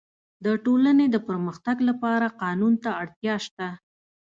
[0.45, 3.67] د ټولني د پرمختګ لپاره قانون ته اړتیا سته.